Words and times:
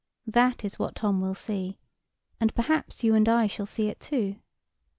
That 0.25 0.65
is 0.65 0.79
what 0.79 0.95
Tom 0.95 1.21
will 1.21 1.35
see, 1.35 1.77
and 2.39 2.55
perhaps 2.55 3.03
you 3.03 3.13
and 3.13 3.29
I 3.29 3.45
shall 3.45 3.67
see 3.67 3.87
it 3.87 3.99
too. 3.99 4.37